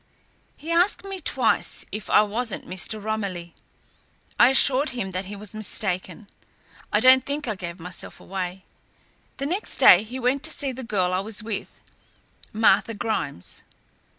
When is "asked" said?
0.71-1.05